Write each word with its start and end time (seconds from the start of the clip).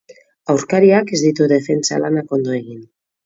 Aurkariak 0.53 1.11
ez 1.17 1.19
ditu 1.25 1.47
defentsa 1.53 2.01
lanak 2.05 2.35
ondo 2.39 2.57
egin. 2.61 2.81